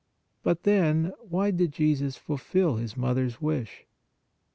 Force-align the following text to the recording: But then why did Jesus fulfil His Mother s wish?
But 0.41 0.63
then 0.63 1.13
why 1.19 1.51
did 1.51 1.73
Jesus 1.73 2.17
fulfil 2.17 2.77
His 2.77 2.97
Mother 2.97 3.25
s 3.25 3.39
wish? 3.39 3.85